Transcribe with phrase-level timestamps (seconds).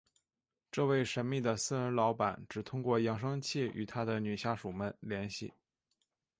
[0.71, 5.53] 这位神秘的私人老板只通过扬声器与他的女下属们联系。